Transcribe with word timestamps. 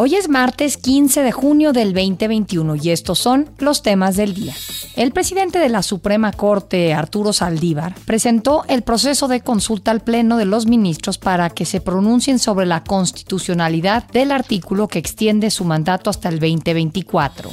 Hoy 0.00 0.14
es 0.14 0.28
martes 0.28 0.76
15 0.76 1.24
de 1.24 1.32
junio 1.32 1.72
del 1.72 1.92
2021 1.92 2.76
y 2.76 2.90
estos 2.90 3.18
son 3.18 3.50
los 3.58 3.82
temas 3.82 4.14
del 4.14 4.32
día. 4.32 4.54
El 4.94 5.10
presidente 5.10 5.58
de 5.58 5.68
la 5.68 5.82
Suprema 5.82 6.30
Corte, 6.30 6.94
Arturo 6.94 7.32
Saldívar, 7.32 7.96
presentó 8.04 8.62
el 8.68 8.82
proceso 8.82 9.26
de 9.26 9.40
consulta 9.40 9.90
al 9.90 9.98
Pleno 9.98 10.36
de 10.36 10.44
los 10.44 10.66
Ministros 10.66 11.18
para 11.18 11.50
que 11.50 11.64
se 11.64 11.80
pronuncien 11.80 12.38
sobre 12.38 12.64
la 12.64 12.84
constitucionalidad 12.84 14.04
del 14.12 14.30
artículo 14.30 14.86
que 14.86 15.00
extiende 15.00 15.50
su 15.50 15.64
mandato 15.64 16.10
hasta 16.10 16.28
el 16.28 16.38
2024. 16.38 17.50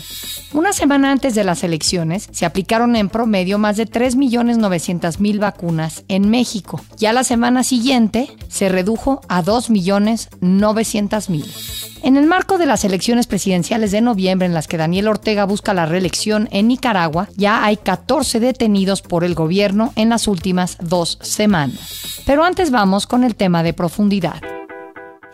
Una 0.54 0.72
semana 0.72 1.12
antes 1.12 1.34
de 1.34 1.46
las 1.46 1.64
elecciones, 1.64 2.30
se 2.32 2.46
aplicaron 2.46 2.96
en 2.96 3.10
promedio 3.10 3.58
más 3.58 3.76
de 3.76 3.88
3.900.000 3.88 5.40
vacunas 5.40 6.04
en 6.10 6.30
México. 6.30 6.80
Ya 6.98 7.12
la 7.12 7.24
semana 7.24 7.64
siguiente 7.64 8.30
se 8.50 8.70
redujo 8.70 9.22
a 9.30 9.44
2.900.000. 9.44 11.95
En 12.06 12.18
el 12.18 12.28
marco 12.28 12.60
de 12.60 12.68
las 12.68 12.86
elecciones 12.86 13.26
presidenciales 13.26 13.90
de 13.90 14.00
noviembre 14.00 14.46
en 14.46 14.54
las 14.54 14.68
que 14.68 14.78
Daniel 14.78 15.08
Ortega 15.08 15.44
busca 15.46 15.74
la 15.74 15.88
reelección 15.88 16.48
en 16.52 16.68
Nicaragua, 16.68 17.30
ya 17.36 17.66
hay 17.66 17.78
14 17.78 18.40
detenidos 18.40 19.02
por 19.02 19.24
el 19.24 19.34
gobierno 19.34 19.92
en 19.96 20.10
las 20.10 20.28
últimas 20.28 20.78
dos 20.80 21.18
semanas. 21.24 22.22
Pero 22.28 22.44
antes 22.44 22.70
vamos 22.70 23.08
con 23.08 23.24
el 23.24 23.36
tema 23.36 23.64
de 23.64 23.74
profundidad. 23.74 24.55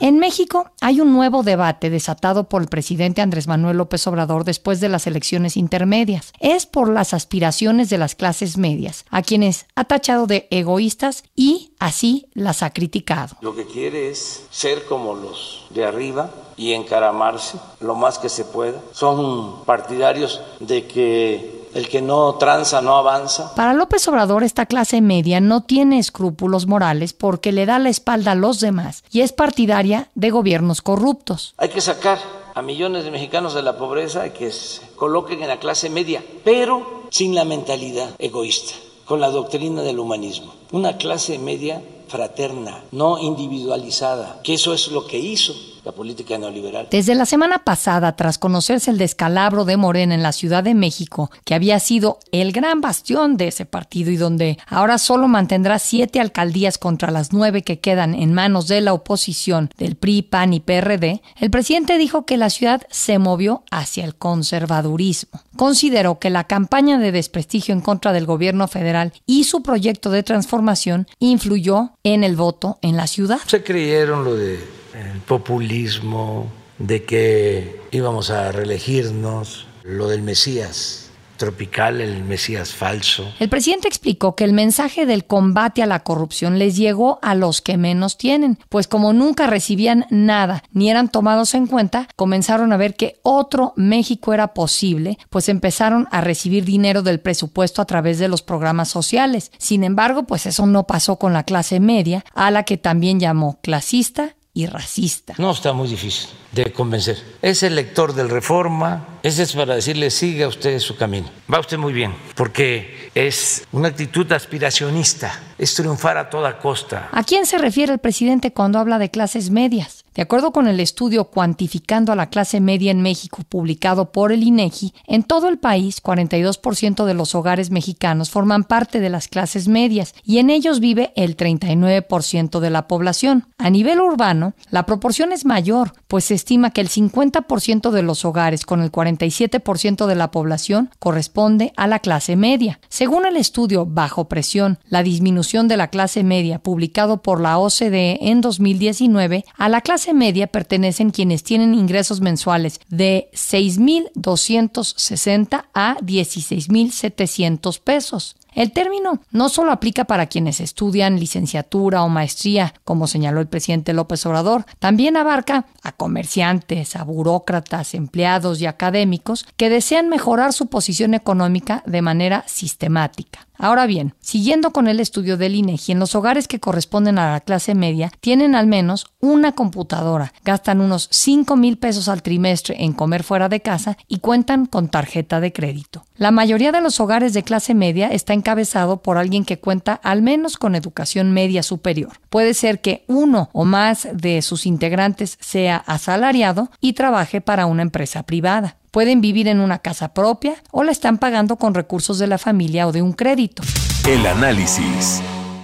En 0.01 0.17
México 0.17 0.71
hay 0.81 0.99
un 0.99 1.13
nuevo 1.13 1.43
debate 1.43 1.91
desatado 1.91 2.49
por 2.49 2.63
el 2.63 2.69
presidente 2.69 3.21
Andrés 3.21 3.47
Manuel 3.47 3.77
López 3.77 4.07
Obrador 4.07 4.45
después 4.45 4.79
de 4.79 4.89
las 4.89 5.05
elecciones 5.05 5.55
intermedias. 5.55 6.33
Es 6.39 6.65
por 6.65 6.89
las 6.89 7.13
aspiraciones 7.13 7.91
de 7.91 7.99
las 7.99 8.15
clases 8.15 8.57
medias, 8.57 9.05
a 9.11 9.21
quienes 9.21 9.67
ha 9.75 9.83
tachado 9.83 10.25
de 10.25 10.47
egoístas 10.49 11.23
y 11.35 11.73
así 11.77 12.25
las 12.33 12.63
ha 12.63 12.71
criticado. 12.71 13.37
Lo 13.41 13.53
que 13.53 13.67
quiere 13.67 14.09
es 14.09 14.47
ser 14.49 14.85
como 14.85 15.13
los 15.13 15.67
de 15.69 15.85
arriba 15.85 16.31
y 16.57 16.73
encaramarse 16.73 17.59
lo 17.79 17.93
más 17.93 18.17
que 18.17 18.29
se 18.29 18.43
pueda. 18.43 18.81
Son 18.93 19.63
partidarios 19.65 20.41
de 20.59 20.87
que 20.87 21.60
el 21.73 21.87
que 21.87 22.01
no 22.01 22.35
tranza 22.35 22.81
no 22.81 22.95
avanza. 22.95 23.53
Para 23.55 23.73
López 23.73 24.07
Obrador, 24.07 24.43
esta 24.43 24.65
clase 24.65 25.01
media 25.01 25.39
no 25.39 25.61
tiene 25.63 25.99
escrúpulos 25.99 26.67
morales 26.67 27.13
porque 27.13 27.51
le 27.51 27.65
da 27.65 27.79
la 27.79 27.89
espalda 27.89 28.31
a 28.31 28.35
los 28.35 28.59
demás 28.59 29.03
y 29.11 29.21
es 29.21 29.31
partidaria 29.31 30.09
de 30.15 30.29
gobiernos 30.29 30.81
corruptos. 30.81 31.53
Hay 31.57 31.69
que 31.69 31.81
sacar 31.81 32.19
a 32.53 32.61
millones 32.61 33.05
de 33.05 33.11
mexicanos 33.11 33.53
de 33.53 33.61
la 33.61 33.77
pobreza 33.77 34.27
y 34.27 34.31
que 34.31 34.51
se 34.51 34.81
coloquen 34.95 35.41
en 35.41 35.47
la 35.47 35.59
clase 35.59 35.89
media, 35.89 36.23
pero 36.43 37.05
sin 37.09 37.35
la 37.35 37.45
mentalidad 37.45 38.09
egoísta, 38.19 38.73
con 39.05 39.21
la 39.21 39.29
doctrina 39.29 39.81
del 39.81 39.99
humanismo. 39.99 40.53
Una 40.71 40.97
clase 40.97 41.37
media 41.39 41.81
fraterna, 42.07 42.83
no 42.91 43.17
individualizada, 43.19 44.41
que 44.43 44.55
eso 44.55 44.73
es 44.73 44.89
lo 44.89 45.07
que 45.07 45.17
hizo 45.17 45.53
la 45.83 45.91
política 45.91 46.37
neoliberal. 46.37 46.87
Desde 46.91 47.15
la 47.15 47.25
semana 47.25 47.63
pasada, 47.63 48.15
tras 48.15 48.37
conocerse 48.37 48.91
el 48.91 48.97
descalabro 48.97 49.65
de 49.65 49.77
Morena 49.77 50.15
en 50.15 50.23
la 50.23 50.31
Ciudad 50.31 50.63
de 50.63 50.73
México, 50.73 51.31
que 51.45 51.55
había 51.55 51.79
sido 51.79 52.19
el 52.31 52.51
gran 52.51 52.81
bastión 52.81 53.37
de 53.37 53.47
ese 53.47 53.65
partido 53.65 54.11
y 54.11 54.17
donde 54.17 54.57
ahora 54.67 54.97
solo 54.97 55.27
mantendrá 55.27 55.79
siete 55.79 56.19
alcaldías 56.19 56.77
contra 56.77 57.11
las 57.11 57.33
nueve 57.33 57.63
que 57.63 57.79
quedan 57.79 58.13
en 58.13 58.33
manos 58.33 58.67
de 58.67 58.81
la 58.81 58.93
oposición 58.93 59.69
del 59.77 59.95
PRI, 59.95 60.21
PAN 60.23 60.53
y 60.53 60.59
PRD, 60.59 61.21
el 61.39 61.49
presidente 61.51 61.97
dijo 61.97 62.25
que 62.25 62.37
la 62.37 62.49
ciudad 62.49 62.81
se 62.89 63.19
movió 63.19 63.63
hacia 63.71 64.05
el 64.05 64.15
conservadurismo. 64.15 65.41
Consideró 65.55 66.19
que 66.19 66.29
la 66.29 66.45
campaña 66.45 66.97
de 66.97 67.11
desprestigio 67.11 67.73
en 67.73 67.81
contra 67.81 68.13
del 68.13 68.25
gobierno 68.25 68.67
federal 68.67 69.13
y 69.25 69.43
su 69.45 69.63
proyecto 69.63 70.11
de 70.11 70.23
transformación 70.23 71.07
influyó 71.19 71.91
en 72.03 72.23
el 72.23 72.35
voto 72.35 72.79
en 72.81 72.97
la 72.97 73.07
ciudad. 73.07 73.39
Se 73.47 73.63
creyeron 73.63 74.23
lo 74.23 74.35
de 74.35 74.80
el 74.93 75.19
populismo, 75.21 76.51
de 76.77 77.03
que 77.03 77.81
íbamos 77.91 78.29
a 78.29 78.51
reelegirnos, 78.51 79.67
lo 79.83 80.07
del 80.07 80.21
Mesías 80.21 81.11
tropical, 81.41 82.01
el 82.01 82.23
Mesías 82.23 82.71
falso. 82.71 83.33
El 83.39 83.49
presidente 83.49 83.87
explicó 83.87 84.35
que 84.35 84.43
el 84.43 84.53
mensaje 84.53 85.07
del 85.07 85.25
combate 85.25 85.81
a 85.81 85.87
la 85.87 86.01
corrupción 86.01 86.59
les 86.59 86.77
llegó 86.77 87.17
a 87.23 87.33
los 87.33 87.63
que 87.63 87.77
menos 87.77 88.19
tienen, 88.19 88.59
pues 88.69 88.87
como 88.87 89.11
nunca 89.11 89.47
recibían 89.47 90.05
nada 90.11 90.61
ni 90.71 90.91
eran 90.91 91.09
tomados 91.09 91.55
en 91.55 91.65
cuenta, 91.65 92.07
comenzaron 92.15 92.71
a 92.73 92.77
ver 92.77 92.95
que 92.95 93.19
otro 93.23 93.73
México 93.75 94.35
era 94.35 94.53
posible, 94.53 95.17
pues 95.31 95.49
empezaron 95.49 96.07
a 96.11 96.21
recibir 96.21 96.63
dinero 96.63 97.01
del 97.01 97.19
presupuesto 97.19 97.81
a 97.81 97.85
través 97.85 98.19
de 98.19 98.27
los 98.27 98.43
programas 98.43 98.89
sociales. 98.89 99.51
Sin 99.57 99.83
embargo, 99.83 100.25
pues 100.27 100.45
eso 100.45 100.67
no 100.67 100.85
pasó 100.85 101.15
con 101.15 101.33
la 101.33 101.41
clase 101.41 101.79
media, 101.79 102.23
a 102.35 102.51
la 102.51 102.65
que 102.65 102.77
también 102.77 103.19
llamó 103.19 103.57
clasista 103.63 104.35
y 104.53 104.65
racista. 104.65 105.33
No 105.37 105.51
está 105.51 105.73
muy 105.73 105.87
difícil 105.87 106.29
de 106.51 106.71
convencer. 106.73 107.17
Es 107.41 107.63
el 107.63 107.75
lector 107.75 108.13
del 108.13 108.29
Reforma, 108.29 109.07
ese 109.23 109.43
es 109.43 109.53
para 109.53 109.75
decirle 109.75 110.11
siga 110.11 110.47
usted 110.47 110.79
su 110.79 110.97
camino. 110.97 111.29
Va 111.51 111.59
usted 111.59 111.77
muy 111.77 111.93
bien, 111.93 112.13
porque 112.35 113.09
es 113.15 113.65
una 113.71 113.87
actitud 113.89 114.29
aspiracionista, 114.31 115.39
es 115.57 115.73
triunfar 115.73 116.17
a 116.17 116.29
toda 116.29 116.59
costa. 116.59 117.09
¿A 117.11 117.23
quién 117.23 117.45
se 117.45 117.57
refiere 117.57 117.93
el 117.93 117.99
presidente 117.99 118.51
cuando 118.51 118.79
habla 118.79 118.99
de 118.99 119.09
clases 119.09 119.49
medias? 119.49 120.00
De 120.13 120.21
acuerdo 120.21 120.51
con 120.51 120.67
el 120.67 120.81
estudio 120.81 121.25
Cuantificando 121.25 122.11
a 122.11 122.17
la 122.17 122.29
clase 122.29 122.59
media 122.59 122.91
en 122.91 123.01
México 123.01 123.43
publicado 123.47 124.11
por 124.11 124.33
el 124.33 124.43
INEGI, 124.43 124.93
en 125.07 125.23
todo 125.23 125.47
el 125.47 125.57
país 125.57 126.03
42% 126.03 127.05
de 127.05 127.13
los 127.13 127.33
hogares 127.33 127.71
mexicanos 127.71 128.29
forman 128.29 128.65
parte 128.65 128.99
de 128.99 129.09
las 129.09 129.29
clases 129.29 129.69
medias 129.69 130.13
y 130.25 130.39
en 130.39 130.49
ellos 130.49 130.81
vive 130.81 131.13
el 131.15 131.37
39% 131.37 132.59
de 132.59 132.69
la 132.69 132.89
población. 132.89 133.47
A 133.57 133.69
nivel 133.69 134.01
urbano, 134.01 134.53
la 134.69 134.85
proporción 134.85 135.31
es 135.31 135.45
mayor, 135.45 135.93
pues 136.09 136.25
se 136.25 136.33
estima 136.33 136.71
que 136.71 136.81
el 136.81 136.89
50% 136.89 137.91
de 137.91 138.03
los 138.03 138.25
hogares 138.25 138.65
con 138.65 138.81
el 138.81 138.91
47% 138.91 140.07
de 140.07 140.15
la 140.15 140.29
población 140.29 140.89
corresponde 140.99 141.71
a 141.77 141.87
la 141.87 141.99
clase 141.99 142.35
media. 142.35 142.81
Según 142.89 143.25
el 143.25 143.37
estudio 143.37 143.85
Bajo 143.85 144.27
presión, 144.27 144.77
la 144.89 145.03
disminución 145.03 145.69
de 145.69 145.77
la 145.77 145.87
clase 145.87 146.23
media 146.25 146.59
publicado 146.59 147.21
por 147.21 147.39
la 147.39 147.57
OCDE 147.57 148.29
en 148.29 148.41
2019, 148.41 149.45
a 149.57 149.69
la 149.69 149.79
clase 149.79 150.00
media 150.13 150.47
pertenecen 150.47 151.11
quienes 151.11 151.43
tienen 151.43 151.73
ingresos 151.73 152.21
mensuales 152.21 152.79
de 152.89 153.29
6.260 153.33 155.65
a 155.73 155.97
16.700 155.97 157.79
pesos. 157.79 158.35
El 158.53 158.73
término 158.73 159.21
no 159.31 159.47
solo 159.47 159.71
aplica 159.71 160.03
para 160.03 160.25
quienes 160.25 160.59
estudian 160.59 161.19
licenciatura 161.19 162.03
o 162.03 162.09
maestría, 162.09 162.73
como 162.83 163.07
señaló 163.07 163.39
el 163.39 163.47
presidente 163.47 163.93
López 163.93 164.25
Obrador, 164.25 164.65
también 164.79 165.15
abarca 165.15 165.65
a 165.83 165.93
comerciantes, 165.93 166.95
a 166.95 167.03
burócratas, 167.03 167.93
empleados 167.93 168.59
y 168.61 168.65
académicos 168.65 169.45
que 169.55 169.69
desean 169.69 170.09
mejorar 170.09 170.51
su 170.51 170.67
posición 170.67 171.13
económica 171.13 171.81
de 171.85 172.01
manera 172.01 172.43
sistemática. 172.47 173.47
Ahora 173.61 173.85
bien, 173.85 174.15
siguiendo 174.21 174.71
con 174.71 174.87
el 174.87 174.99
estudio 174.99 175.37
del 175.37 175.53
INEGI, 175.53 175.91
en 175.91 175.99
los 175.99 176.15
hogares 176.15 176.47
que 176.47 176.59
corresponden 176.59 177.19
a 177.19 177.33
la 177.33 177.41
clase 177.41 177.75
media 177.75 178.11
tienen 178.19 178.55
al 178.55 178.65
menos 178.65 179.05
una 179.19 179.51
computadora, 179.51 180.33
gastan 180.43 180.81
unos 180.81 181.07
5 181.11 181.55
mil 181.57 181.77
pesos 181.77 182.09
al 182.09 182.23
trimestre 182.23 182.83
en 182.83 182.93
comer 182.93 183.21
fuera 183.21 183.49
de 183.49 183.61
casa 183.61 183.97
y 184.07 184.17
cuentan 184.17 184.65
con 184.65 184.87
tarjeta 184.87 185.39
de 185.39 185.53
crédito. 185.53 186.05
La 186.15 186.31
mayoría 186.31 186.71
de 186.71 186.81
los 186.81 186.99
hogares 186.99 187.33
de 187.33 187.43
clase 187.43 187.75
media 187.75 188.07
está 188.07 188.33
encabezado 188.41 189.01
por 189.01 189.17
alguien 189.17 189.45
que 189.45 189.59
cuenta 189.59 189.93
al 189.93 190.21
menos 190.21 190.57
con 190.57 190.75
educación 190.75 191.31
media 191.31 191.63
superior. 191.63 192.13
Puede 192.29 192.53
ser 192.53 192.81
que 192.81 193.05
uno 193.07 193.49
o 193.53 193.65
más 193.65 194.07
de 194.13 194.41
sus 194.41 194.65
integrantes 194.65 195.37
sea 195.39 195.77
asalariado 195.77 196.69
y 196.81 196.93
trabaje 196.93 197.39
para 197.41 197.67
una 197.67 197.83
empresa 197.83 198.23
privada 198.23 198.77
pueden 198.91 199.21
vivir 199.21 199.47
en 199.47 199.61
una 199.61 199.79
casa 199.79 200.13
propia 200.13 200.55
o 200.71 200.83
la 200.83 200.91
están 200.91 201.17
pagando 201.17 201.55
con 201.55 201.73
recursos 201.73 202.19
de 202.19 202.27
la 202.27 202.37
familia 202.37 202.87
o 202.87 202.91
de 202.91 203.01
un 203.01 203.13
crédito. 203.13 203.63
El 204.07 204.25
análisis. 204.25 205.21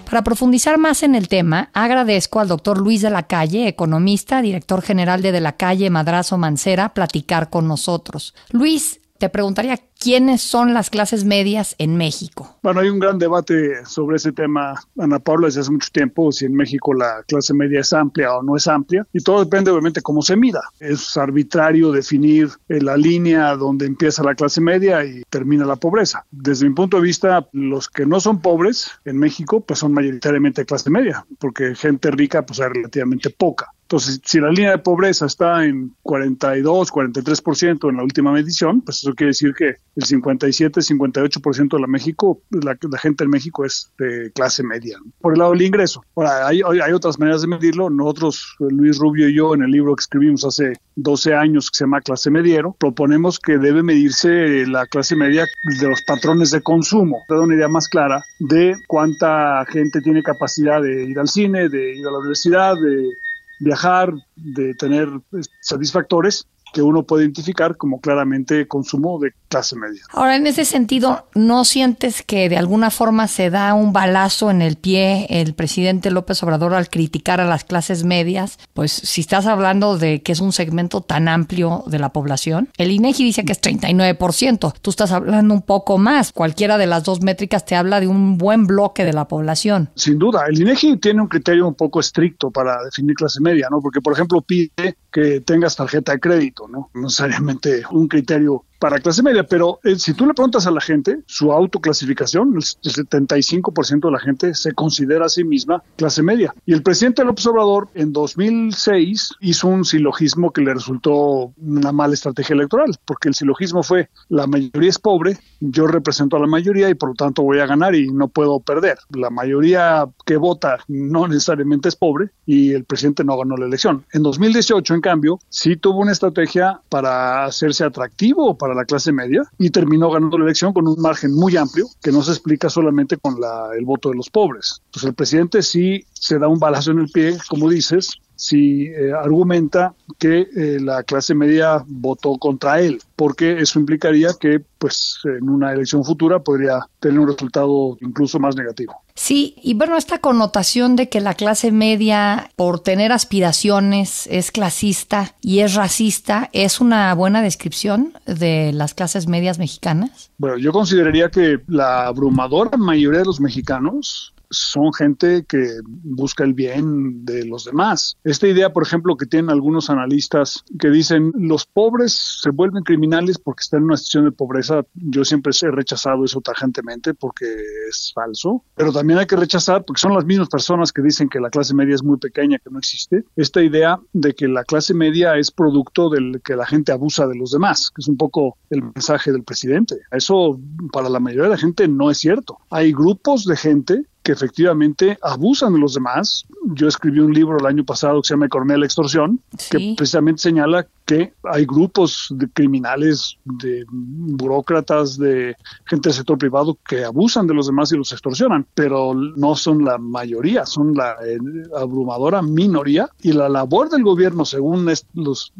Para 0.09 0.23
profundizar 0.23 0.77
más 0.77 1.03
en 1.03 1.15
el 1.15 1.27
tema, 1.27 1.69
agradezco 1.73 2.39
al 2.39 2.47
doctor 2.47 2.77
Luis 2.77 3.01
de 3.01 3.09
la 3.09 3.23
Calle, 3.23 3.67
economista, 3.67 4.41
director 4.41 4.81
general 4.81 5.21
de 5.21 5.33
De 5.33 5.41
la 5.41 5.57
Calle 5.57 5.89
Madrazo 5.89 6.37
Mancera, 6.37 6.93
platicar 6.93 7.49
con 7.49 7.67
nosotros. 7.67 8.33
Luis, 8.51 9.01
Te 9.17 9.29
preguntaría, 9.29 9.79
¿quiénes 9.99 10.41
son 10.41 10.75
las 10.75 10.91
clases 10.91 11.23
medias 11.23 11.75
en 11.79 11.97
México? 11.97 12.55
Bueno, 12.61 12.81
hay 12.81 12.89
un 12.89 12.99
gran 12.99 13.17
debate 13.17 13.83
sobre 13.85 14.17
ese 14.17 14.31
tema, 14.31 14.75
Ana 14.97 15.17
Paula, 15.17 15.47
desde 15.47 15.61
hace 15.61 15.71
mucho 15.71 15.89
tiempo, 15.91 16.31
si 16.31 16.45
en 16.45 16.53
México 16.53 16.93
la 16.93 17.23
clase 17.27 17.55
media 17.55 17.79
es 17.79 17.91
amplia 17.93 18.35
o 18.35 18.43
no 18.43 18.55
es 18.55 18.67
amplia, 18.67 19.07
y 19.11 19.23
todo 19.23 19.43
depende 19.43 19.71
obviamente 19.71 20.01
cómo 20.01 20.21
se 20.21 20.35
mida. 20.35 20.61
Es 20.79 21.17
arbitrario 21.17 21.91
definir 21.91 22.49
eh, 22.69 22.79
la 22.79 22.95
línea 22.95 23.55
donde 23.55 23.87
empieza 23.87 24.23
la 24.23 24.35
clase 24.35 24.61
media 24.61 25.03
y 25.03 25.23
termina 25.29 25.65
la 25.65 25.77
pobreza. 25.77 26.23
Desde 26.29 26.69
mi 26.69 26.75
punto 26.75 26.97
de 26.97 27.03
vista, 27.03 27.47
los 27.53 27.89
que 27.89 28.05
no 28.05 28.19
son 28.19 28.39
pobres 28.39 28.91
en 29.03 29.17
México, 29.17 29.61
pues 29.61 29.79
son 29.79 29.93
mayoritariamente 29.93 30.65
clase 30.65 30.91
media, 30.91 31.25
porque 31.39 31.73
gente 31.73 32.11
rica 32.11 32.45
pues 32.45 32.59
hay 32.59 32.69
relativamente 32.69 33.31
poca. 33.31 33.73
Entonces, 33.87 34.19
si 34.25 34.41
la 34.41 34.49
línea 34.49 34.71
de 34.71 34.79
pobreza 34.79 35.27
está 35.27 35.63
en 35.63 35.95
42, 36.01 36.91
43% 36.91 37.89
en 37.89 37.95
la 37.95 38.03
última 38.03 38.33
medición, 38.33 38.81
pues 38.81 38.97
eso 38.97 39.15
quiere 39.15 39.29
decir 39.29 39.53
que 39.53 39.77
el 39.95 40.03
57, 40.03 40.81
58% 40.81 41.69
de 41.69 41.79
la 41.79 41.87
México, 41.87 42.41
la, 42.49 42.77
gente 42.99 43.23
en 43.23 43.29
México 43.29 43.63
es 43.63 43.89
de 43.97 44.29
clase 44.35 44.61
media. 44.61 44.97
Por 45.21 45.33
el 45.33 45.39
lado 45.39 45.51
del 45.51 45.61
ingreso. 45.61 46.03
Ahora, 46.17 46.47
hay, 46.47 46.61
otras 46.91 47.17
maneras 47.17 47.43
de 47.43 47.47
medirlo. 47.47 47.89
Nosotros, 47.89 48.57
Luis 48.59 48.97
Rubio 48.97 49.29
y 49.29 49.35
yo, 49.35 49.53
en 49.53 49.63
el 49.63 49.71
libro 49.71 49.95
que 49.95 50.01
escribimos 50.01 50.43
hace 50.43 50.73
12 50.97 51.33
años 51.33 51.71
que 51.71 51.77
se 51.77 51.83
llama 51.85 52.01
Clase 52.01 52.29
Mediero, 52.29 52.75
proponemos 52.77 53.39
que 53.39 53.57
debe 53.57 53.83
medirse 53.83 54.67
la 54.67 54.85
clase 54.87 55.15
media 55.15 55.45
de 55.79 55.87
los 55.87 56.01
patrones 56.01 56.51
de 56.51 56.61
consumo. 56.61 57.23
Da 57.29 57.39
una 57.39 57.55
idea 57.55 57.69
más 57.69 57.87
clara 57.87 58.21
de 58.39 58.75
cuánta 58.87 59.63
gente 59.69 60.01
tiene 60.01 60.21
capacidad 60.23 60.81
de 60.81 61.05
ir 61.05 61.17
al 61.17 61.29
cine, 61.29 61.69
de 61.69 61.95
ir 61.95 62.05
a 62.05 62.11
la 62.11 62.17
universidad, 62.17 62.75
de 62.75 63.17
viajar, 63.59 64.13
de 64.35 64.73
tener 64.73 65.09
pues, 65.29 65.49
satisfactores 65.61 66.47
que 66.73 66.81
uno 66.81 67.03
puede 67.03 67.23
identificar 67.23 67.77
como 67.77 67.99
claramente 67.99 68.67
consumo 68.67 69.19
de 69.19 69.33
clase 69.47 69.75
media. 69.75 70.01
Ahora, 70.11 70.35
en 70.35 70.47
ese 70.47 70.65
sentido, 70.65 71.27
¿no 71.33 71.65
sientes 71.65 72.21
que 72.23 72.49
de 72.49 72.57
alguna 72.57 72.91
forma 72.91 73.27
se 73.27 73.49
da 73.49 73.73
un 73.73 73.93
balazo 73.93 74.51
en 74.51 74.61
el 74.61 74.77
pie 74.77 75.27
el 75.29 75.53
presidente 75.53 76.11
López 76.11 76.41
Obrador 76.43 76.73
al 76.73 76.89
criticar 76.89 77.41
a 77.41 77.45
las 77.45 77.63
clases 77.63 78.03
medias? 78.03 78.59
Pues 78.73 78.91
si 78.91 79.21
estás 79.21 79.45
hablando 79.45 79.97
de 79.97 80.21
que 80.21 80.31
es 80.31 80.39
un 80.39 80.51
segmento 80.51 81.01
tan 81.01 81.27
amplio 81.27 81.83
de 81.87 81.99
la 81.99 82.09
población, 82.09 82.69
el 82.77 82.91
INEGI 82.91 83.23
dice 83.23 83.45
que 83.45 83.53
es 83.53 83.61
39%, 83.61 84.73
tú 84.81 84.89
estás 84.89 85.11
hablando 85.11 85.53
un 85.53 85.61
poco 85.61 85.97
más, 85.97 86.31
cualquiera 86.31 86.77
de 86.77 86.87
las 86.87 87.03
dos 87.03 87.21
métricas 87.21 87.65
te 87.65 87.75
habla 87.75 87.99
de 87.99 88.07
un 88.07 88.37
buen 88.37 88.67
bloque 88.67 89.05
de 89.05 89.13
la 89.13 89.27
población. 89.27 89.89
Sin 89.95 90.19
duda, 90.19 90.45
el 90.47 90.59
INEGI 90.59 90.97
tiene 90.97 91.21
un 91.21 91.27
criterio 91.27 91.67
un 91.67 91.75
poco 91.75 91.99
estricto 91.99 92.51
para 92.51 92.83
definir 92.83 93.15
clase 93.15 93.39
media, 93.41 93.67
¿no? 93.69 93.79
Porque, 93.81 94.01
por 94.01 94.13
ejemplo, 94.13 94.41
pide 94.41 94.97
que 95.11 95.41
tengas 95.41 95.75
tarjeta 95.75 96.11
de 96.11 96.19
crédito, 96.19 96.67
¿no? 96.67 96.89
No 96.93 97.03
necesariamente 97.03 97.83
un 97.91 98.07
criterio 98.07 98.65
para 98.79 98.99
clase 98.99 99.23
media, 99.23 99.43
pero 99.43 99.79
eh, 99.83 99.95
si 99.97 100.13
tú 100.13 100.25
le 100.25 100.33
preguntas 100.33 100.67
a 100.67 100.71
la 100.71 100.81
gente 100.81 101.19
su 101.25 101.51
autoclasificación, 101.51 102.53
el 102.55 102.61
75% 102.61 104.05
de 104.05 104.11
la 104.11 104.19
gente 104.19 104.53
se 104.53 104.73
considera 104.73 105.25
a 105.25 105.29
sí 105.29 105.43
misma 105.43 105.83
clase 105.95 106.21
media. 106.21 106.53
Y 106.65 106.73
el 106.73 106.83
presidente 106.83 107.23
López 107.23 107.45
Obrador 107.47 107.89
en 107.93 108.13
2006 108.13 109.35
hizo 109.41 109.67
un 109.67 109.85
silogismo 109.85 110.51
que 110.51 110.61
le 110.61 110.73
resultó 110.73 111.53
una 111.57 111.91
mala 111.91 112.13
estrategia 112.13 112.53
electoral, 112.53 112.95
porque 113.05 113.29
el 113.29 113.35
silogismo 113.35 113.83
fue 113.83 114.09
la 114.29 114.47
mayoría 114.47 114.89
es 114.89 114.99
pobre, 114.99 115.37
yo 115.59 115.87
represento 115.87 116.37
a 116.37 116.39
la 116.39 116.47
mayoría 116.47 116.89
y 116.89 116.93
por 116.93 117.09
lo 117.09 117.15
tanto 117.15 117.43
voy 117.43 117.59
a 117.59 117.65
ganar 117.65 117.95
y 117.95 118.11
no 118.11 118.27
puedo 118.27 118.59
perder. 118.59 118.97
La 119.09 119.29
mayoría 119.29 120.07
que 120.25 120.37
vota 120.37 120.79
no 120.87 121.27
necesariamente 121.27 121.89
es 121.89 121.95
pobre 121.95 122.29
y 122.45 122.73
el 122.73 122.85
presidente 122.85 123.23
no 123.23 123.37
ganó 123.37 123.57
la 123.57 123.65
elección. 123.65 124.05
En 124.13 124.23
2018, 124.23 124.93
en 124.93 125.01
cambio, 125.01 125.39
sí 125.49 125.75
tuvo 125.75 125.99
una 125.99 126.11
estrategia 126.11 126.81
para 126.89 127.45
hacerse 127.45 127.83
atractivo, 127.83 128.57
para 128.57 128.66
la 128.73 128.85
clase 128.85 129.11
media 129.11 129.43
y 129.57 129.69
terminó 129.69 130.09
ganando 130.09 130.37
la 130.37 130.45
elección 130.45 130.73
con 130.73 130.87
un 130.87 130.99
margen 130.99 131.33
muy 131.33 131.57
amplio 131.57 131.87
que 132.01 132.11
no 132.11 132.21
se 132.21 132.31
explica 132.31 132.69
solamente 132.69 133.17
con 133.17 133.35
el 133.77 133.85
voto 133.85 134.09
de 134.09 134.15
los 134.15 134.29
pobres. 134.29 134.81
Entonces 134.85 135.09
el 135.09 135.15
presidente 135.15 135.61
sí 135.61 136.05
se 136.13 136.39
da 136.39 136.47
un 136.47 136.59
balazo 136.59 136.91
en 136.91 136.99
el 136.99 137.09
pie, 137.09 137.37
como 137.49 137.69
dices, 137.69 138.09
si 138.37 138.85
eh, 138.85 139.11
argumenta 139.13 139.93
que 140.17 140.47
eh, 140.55 140.77
la 140.79 141.03
clase 141.03 141.35
media 141.35 141.83
votó 141.85 142.37
contra 142.37 142.79
él, 142.79 143.01
porque 143.15 143.59
eso 143.59 143.79
implicaría 143.79 144.29
que 144.39 144.61
pues 144.77 145.19
en 145.25 145.49
una 145.49 145.73
elección 145.73 146.03
futura 146.03 146.39
podría 146.39 146.79
tener 146.99 147.19
un 147.19 147.27
resultado 147.27 147.97
incluso 147.99 148.39
más 148.39 148.55
negativo. 148.55 148.93
Sí, 149.15 149.55
y 149.63 149.73
bueno, 149.73 149.97
esta 149.97 150.19
connotación 150.19 150.95
de 150.95 151.09
que 151.09 151.19
la 151.19 151.33
clase 151.33 151.71
media, 151.71 152.51
por 152.55 152.79
tener 152.79 153.11
aspiraciones, 153.11 154.27
es 154.27 154.51
clasista 154.51 155.35
y 155.41 155.59
es 155.59 155.73
racista, 155.73 156.51
¿es 156.53 156.79
una 156.79 157.13
buena 157.15 157.41
descripción 157.41 158.13
de 158.27 158.71
las 158.73 158.93
clases 158.93 159.27
medias 159.27 159.57
mexicanas? 159.57 160.29
Bueno, 160.37 160.57
yo 160.57 160.71
consideraría 160.71 161.29
que 161.29 161.59
la 161.67 162.05
abrumadora 162.05 162.77
mayoría 162.77 163.21
de 163.21 163.25
los 163.25 163.41
mexicanos 163.41 164.35
son 164.49 164.93
gente 164.93 165.45
que 165.47 165.79
busca 165.85 166.43
el 166.43 166.53
bien 166.53 167.25
de 167.25 167.45
los 167.45 167.65
demás. 167.65 168.17
Esta 168.23 168.47
idea, 168.47 168.73
por 168.73 168.83
ejemplo, 168.83 169.17
que 169.17 169.25
tienen 169.25 169.49
algunos 169.49 169.89
analistas 169.89 170.63
que 170.79 170.89
dicen 170.89 171.31
los 171.35 171.65
pobres 171.65 172.39
se 172.41 172.49
vuelven 172.51 172.83
criminales 172.83 173.37
porque 173.37 173.61
están 173.61 173.79
en 173.79 173.85
una 173.85 173.97
situación 173.97 174.25
de 174.25 174.31
pobreza, 174.31 174.85
yo 174.93 175.25
siempre 175.25 175.51
he 175.61 175.71
rechazado 175.71 176.23
eso 176.25 176.41
tajantemente 176.41 177.13
porque 177.13 177.45
es 177.89 178.11
falso, 178.13 178.63
pero 178.75 178.91
también 178.91 179.19
hay 179.19 179.25
que 179.25 179.35
rechazar 179.35 179.83
porque 179.85 179.99
son 179.99 180.13
las 180.13 180.25
mismas 180.25 180.49
personas 180.49 180.91
que 180.91 181.01
dicen 181.01 181.29
que 181.29 181.39
la 181.39 181.49
clase 181.49 181.73
media 181.73 181.95
es 181.95 182.03
muy 182.03 182.17
pequeña, 182.17 182.59
que 182.59 182.69
no 182.69 182.79
existe, 182.79 183.23
esta 183.35 183.61
idea 183.61 183.99
de 184.13 184.33
que 184.33 184.47
la 184.47 184.63
clase 184.63 184.93
media 184.93 185.37
es 185.37 185.51
producto 185.51 186.09
del 186.09 186.41
que 186.43 186.55
la 186.55 186.65
gente 186.65 186.91
abusa 186.91 187.27
de 187.27 187.35
los 187.35 187.51
demás, 187.51 187.89
que 187.93 188.01
es 188.01 188.07
un 188.07 188.17
poco 188.17 188.57
el 188.69 188.83
mensaje 188.83 189.31
del 189.31 189.43
presidente. 189.43 189.97
Eso 190.11 190.59
para 190.91 191.09
la 191.09 191.19
mayoría 191.19 191.45
de 191.45 191.49
la 191.49 191.57
gente 191.57 191.87
no 191.87 192.11
es 192.11 192.17
cierto. 192.19 192.57
Hay 192.69 192.91
grupos 192.91 193.45
de 193.45 193.55
gente 193.55 194.05
que 194.27 194.33
efectivamente 194.33 195.17
abusan 195.21 195.71
de 195.71 195.79
los 195.79 195.93
demás. 195.93 196.43
Yo 196.73 196.89
escribí 196.89 197.19
un 197.19 197.33
libro 197.33 197.57
el 197.59 197.65
año 197.65 197.85
pasado 197.85 198.21
que 198.21 198.27
se 198.27 198.33
llama 198.33 198.47
de 198.73 198.79
la 198.79 198.85
Extorsión, 198.85 199.39
que 199.71 199.95
precisamente 199.95 200.41
señala 200.41 200.85
que 201.07 201.33
hay 201.43 201.65
grupos 201.65 202.27
de 202.31 202.49
criminales, 202.49 203.37
de 203.45 203.85
burócratas, 203.89 205.17
de 205.17 205.55
gente 205.85 206.09
del 206.09 206.15
sector 206.17 206.37
privado 206.37 206.77
que 206.87 207.05
abusan 207.05 207.47
de 207.47 207.53
los 207.53 207.67
demás 207.67 207.91
y 207.93 207.97
los 207.97 208.11
extorsionan, 208.11 208.67
pero 208.75 209.13
no 209.13 209.55
son 209.55 209.85
la 209.85 209.97
mayoría, 209.97 210.65
son 210.65 210.93
la 210.93 211.13
eh, 211.25 211.39
abrumadora 211.75 212.41
minoría 212.41 213.09
y 213.21 213.31
la 213.31 213.47
labor 213.47 213.89
del 213.89 214.03
gobierno, 214.03 214.43
según 214.43 214.85
los, 215.13 215.53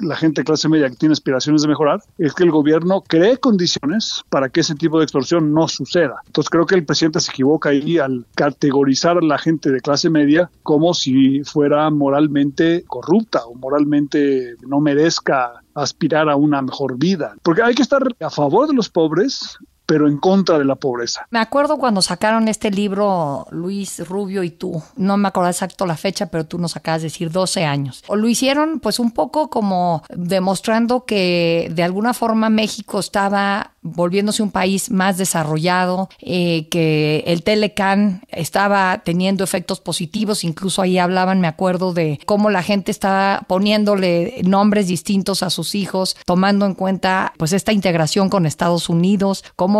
la 0.00 0.14
gente 0.14 0.42
de 0.42 0.44
clase 0.44 0.68
media 0.68 0.88
que 0.88 0.96
tiene 0.96 1.14
aspiraciones 1.14 1.62
de 1.62 1.68
mejorar, 1.68 2.00
es 2.18 2.32
que 2.32 2.44
el 2.44 2.52
gobierno 2.52 3.02
cree 3.02 3.38
condiciones 3.38 4.22
para 4.30 4.50
que 4.50 4.60
ese 4.60 4.76
tipo 4.76 4.98
de 4.98 5.04
extorsión 5.04 5.52
no 5.52 5.66
suceda. 5.66 6.22
Entonces 6.26 6.48
creo 6.48 6.64
que 6.64 6.76
el 6.76 6.84
presidente 6.84 7.18
se 7.18 7.32
equivoca 7.32 7.70
ahí 7.70 7.98
al 7.98 8.24
categorizar 8.36 9.18
a 9.18 9.20
la 9.20 9.38
gente 9.38 9.72
de 9.72 9.80
clase 9.80 10.10
media 10.10 10.48
como 10.62 10.94
si 10.94 11.42
fuera 11.42 11.90
moralmente 11.90 12.84
corrupta 12.86 13.44
o 13.46 13.54
moralmente 13.56 14.54
no 14.64 14.80
me 14.80 14.91
merezca 14.94 15.62
aspirar 15.74 16.28
a 16.28 16.36
una 16.36 16.62
mejor 16.62 16.98
vida. 16.98 17.34
Porque 17.42 17.62
hay 17.62 17.74
que 17.74 17.82
estar 17.82 18.02
a 18.20 18.30
favor 18.30 18.68
de 18.68 18.74
los 18.74 18.88
pobres, 18.88 19.58
pero 19.86 20.08
en 20.08 20.18
contra 20.18 20.58
de 20.58 20.64
la 20.64 20.76
pobreza. 20.76 21.26
Me 21.30 21.38
acuerdo 21.38 21.78
cuando 21.78 22.02
sacaron 22.02 22.48
este 22.48 22.70
libro 22.70 23.46
Luis 23.50 24.06
Rubio 24.08 24.42
y 24.42 24.50
tú, 24.50 24.82
no 24.96 25.16
me 25.16 25.28
acuerdo 25.28 25.50
exacto 25.50 25.86
la 25.86 25.96
fecha, 25.96 26.26
pero 26.26 26.46
tú 26.46 26.58
nos 26.58 26.76
acabas 26.76 27.02
de 27.02 27.06
decir 27.06 27.30
12 27.30 27.64
años. 27.64 28.04
Lo 28.08 28.28
hicieron 28.28 28.80
pues 28.80 28.98
un 28.98 29.10
poco 29.10 29.50
como 29.50 30.02
demostrando 30.10 31.04
que 31.04 31.70
de 31.74 31.82
alguna 31.82 32.14
forma 32.14 32.48
México 32.50 33.00
estaba 33.00 33.72
volviéndose 33.82 34.42
un 34.42 34.52
país 34.52 34.90
más 34.90 35.18
desarrollado, 35.18 36.08
eh, 36.20 36.68
que 36.68 37.24
el 37.26 37.42
Telecan 37.42 38.22
estaba 38.28 39.02
teniendo 39.04 39.42
efectos 39.42 39.80
positivos, 39.80 40.44
incluso 40.44 40.82
ahí 40.82 40.98
hablaban, 40.98 41.40
me 41.40 41.48
acuerdo, 41.48 41.92
de 41.92 42.20
cómo 42.24 42.48
la 42.48 42.62
gente 42.62 42.92
estaba 42.92 43.42
poniéndole 43.48 44.40
nombres 44.44 44.86
distintos 44.86 45.42
a 45.42 45.50
sus 45.50 45.74
hijos, 45.74 46.16
tomando 46.24 46.64
en 46.64 46.74
cuenta 46.74 47.32
pues 47.36 47.52
esta 47.52 47.72
integración 47.72 48.28
con 48.28 48.46
Estados 48.46 48.88
Unidos, 48.88 49.44
cómo 49.56 49.71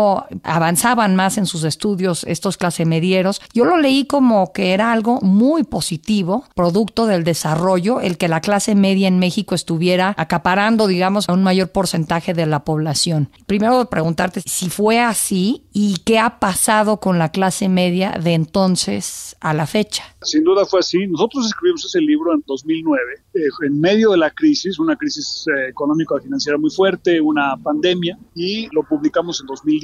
avanzaban 0.43 1.15
más 1.15 1.37
en 1.37 1.45
sus 1.45 1.63
estudios 1.63 2.23
estos 2.25 2.57
clase 2.57 2.85
medieros. 2.85 3.41
Yo 3.53 3.65
lo 3.65 3.77
leí 3.77 4.05
como 4.05 4.51
que 4.53 4.73
era 4.73 4.91
algo 4.91 5.19
muy 5.21 5.63
positivo, 5.63 6.45
producto 6.55 7.05
del 7.05 7.23
desarrollo, 7.23 8.01
el 8.01 8.17
que 8.17 8.27
la 8.27 8.41
clase 8.41 8.75
media 8.75 9.07
en 9.07 9.19
México 9.19 9.55
estuviera 9.55 10.13
acaparando, 10.17 10.87
digamos, 10.87 11.29
a 11.29 11.33
un 11.33 11.43
mayor 11.43 11.69
porcentaje 11.69 12.33
de 12.33 12.45
la 12.45 12.63
población. 12.63 13.29
Primero 13.45 13.89
preguntarte 13.89 14.41
si 14.45 14.69
fue 14.69 14.99
así 14.99 15.63
y 15.73 15.97
qué 16.05 16.19
ha 16.19 16.39
pasado 16.39 16.99
con 16.99 17.19
la 17.19 17.29
clase 17.29 17.69
media 17.69 18.11
de 18.21 18.33
entonces 18.33 19.35
a 19.39 19.53
la 19.53 19.67
fecha. 19.67 20.03
Sin 20.21 20.43
duda 20.43 20.65
fue 20.65 20.79
así. 20.79 21.05
Nosotros 21.07 21.45
escribimos 21.45 21.85
ese 21.85 21.99
libro 21.99 22.33
en 22.33 22.43
2009, 22.47 23.01
eh, 23.33 23.39
en 23.65 23.79
medio 23.79 24.11
de 24.11 24.17
la 24.17 24.29
crisis, 24.31 24.79
una 24.79 24.95
crisis 24.95 25.45
eh, 25.47 25.69
económica 25.69 26.15
y 26.19 26.23
financiera 26.23 26.57
muy 26.57 26.71
fuerte, 26.71 27.19
una 27.19 27.57
pandemia, 27.57 28.17
y 28.35 28.67
lo 28.73 28.83
publicamos 28.83 29.41
en 29.41 29.47
2010. 29.47 29.82